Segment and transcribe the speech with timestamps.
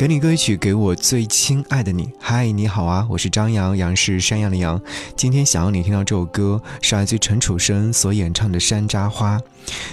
[0.00, 2.08] 给你歌曲，给我最亲爱的你。
[2.18, 4.80] 嗨，你好啊，我是张扬，杨是山羊的羊。
[5.14, 9.38] 今天想要你听到这首歌，是来自陈楚生所演唱的《山楂花》。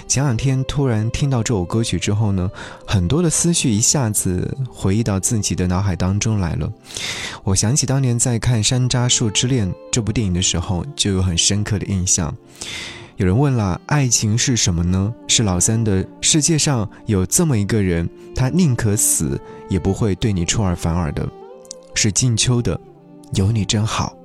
[0.06, 2.50] 前两天突然听到这首歌曲之后呢，
[2.86, 6.72] 很多的思绪一下子回忆到自己的脑海当中来了。
[7.44, 12.34] 我想起当年在看《山楂树之恋》这部电影的时候，就有很深刻的印象。
[13.16, 15.12] 有人问了，爱情是什么呢？
[15.26, 19.38] 是老三的世界上有这么一个人，他宁可死
[19.68, 21.28] 也不会对你出尔反尔的，
[21.94, 22.78] 是静秋的，
[23.34, 24.16] 有你真好。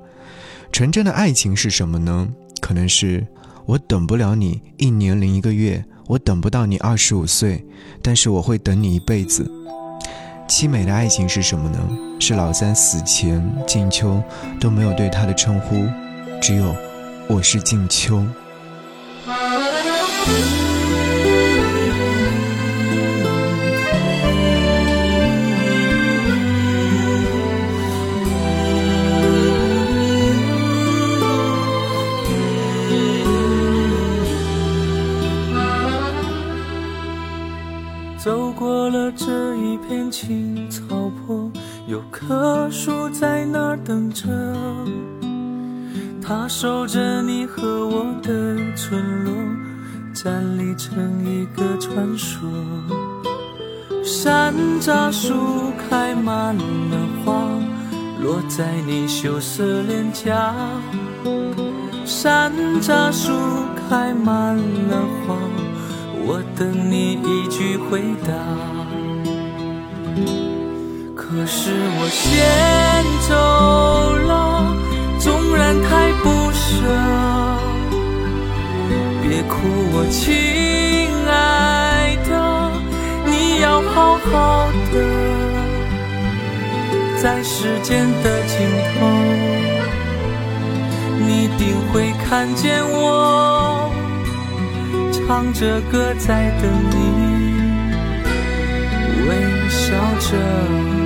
[0.72, 2.28] 纯真的爱情是什么呢？
[2.60, 3.26] 可能是
[3.66, 7.64] 我等不了你一年零一个月，我等不到你二十五岁，
[8.02, 9.50] 但是我会等你一辈子。
[10.48, 11.80] 凄美的爱情是什么呢？
[12.20, 14.22] 是老三死前静秋
[14.60, 15.86] 都没有对他的称呼，
[16.42, 16.76] 只有
[17.28, 18.26] 我是静秋。
[38.24, 41.52] 走过了这一片青草坡，
[41.88, 44.30] 有棵树在那儿等着。
[46.26, 49.34] 它守着你和我的村落，
[50.14, 52.50] 站立成一个传说。
[54.06, 55.34] 山楂树
[55.90, 57.34] 开满了花，
[58.22, 60.56] 落在你羞涩脸颊。
[62.06, 63.34] 山楂树
[63.90, 65.36] 开满了花，
[66.26, 68.34] 我等你一句回答。
[71.16, 72.24] 可是我先
[73.28, 73.32] 走
[74.28, 74.32] 了。
[75.20, 76.74] 纵然太不舍，
[79.22, 79.54] 别哭，
[79.94, 80.22] 我亲
[81.26, 82.30] 爱的，
[83.26, 84.96] 你要好好的，
[87.22, 88.68] 在时间的尽
[89.00, 89.08] 头，
[91.26, 91.62] 你定
[91.94, 93.73] 会看见我，
[95.26, 96.96] 唱着歌在等你，
[99.28, 101.03] 微笑着。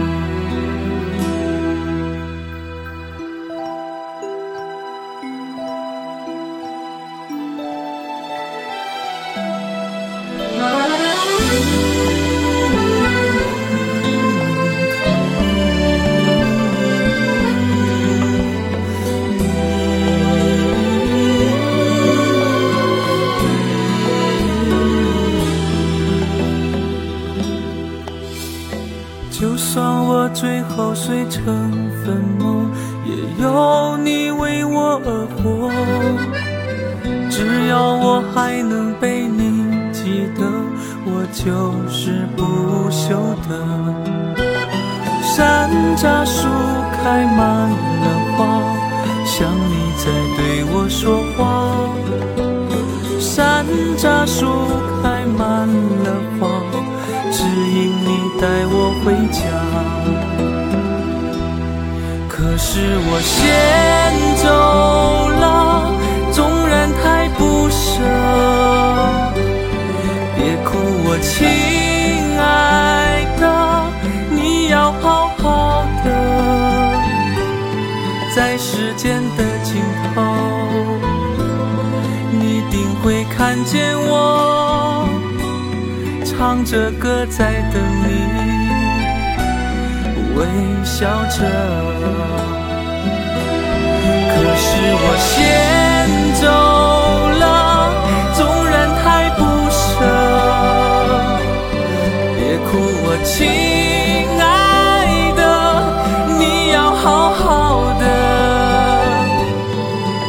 [29.39, 31.45] 就算我最后碎成
[32.03, 32.65] 粉末，
[33.05, 35.69] 也有你为我而活。
[37.29, 40.43] 只要我还能被你记得，
[41.05, 43.53] 我就是不朽的。
[45.21, 46.47] 山楂树
[46.97, 48.05] 开满了
[48.35, 48.41] 花，
[49.23, 51.37] 像你在对我说话。
[53.19, 53.63] 山
[53.99, 54.47] 楂树
[55.03, 55.26] 开
[62.77, 63.41] 是我先
[64.38, 64.45] 走
[65.41, 65.41] 了，
[66.31, 67.81] 纵然太不舍。
[70.35, 71.33] 别哭，我亲
[72.39, 73.43] 爱的，
[74.29, 76.07] 你要好好的，
[78.35, 79.81] 在时间的尽
[80.13, 80.21] 头，
[82.29, 85.09] 你定会看见我。
[86.23, 88.07] 唱着歌在等你，
[90.35, 90.45] 微
[90.85, 91.41] 笑着。
[94.29, 94.68] 可是
[95.00, 95.35] 我先
[96.41, 96.45] 走
[97.40, 97.44] 了，
[98.35, 99.06] 纵然太
[99.38, 99.78] 不舍。
[102.35, 102.69] 别哭，
[103.03, 103.35] 我亲
[104.40, 104.44] 爱
[105.35, 105.41] 的，
[106.38, 106.41] 你
[106.72, 107.44] 要好好
[108.00, 108.03] 的，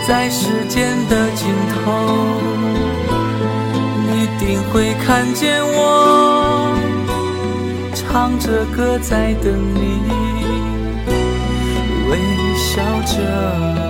[0.06, 0.77] 在时间
[1.09, 1.41] 的尽
[1.71, 1.77] 头。
[4.11, 5.77] 一定会看见我
[7.94, 9.79] 唱着歌在等你，
[12.58, 13.88] 笑着。